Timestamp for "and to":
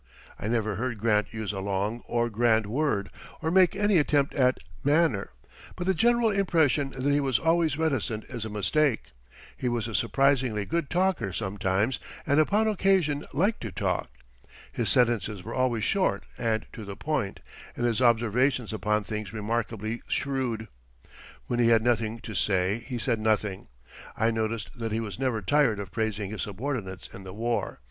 16.35-16.83